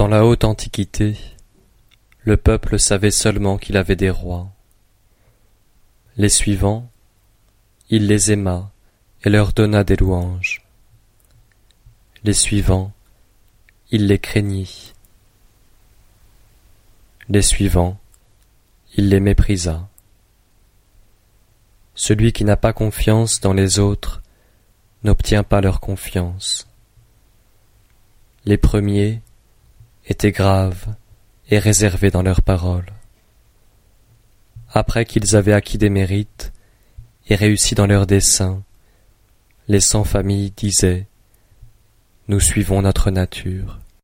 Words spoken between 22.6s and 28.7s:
confiance dans les autres n'obtient pas leur confiance. Les